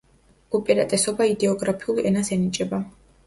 [0.59, 2.81] უპირატესობა იდეოგრაფიულ ენას ენიჭება.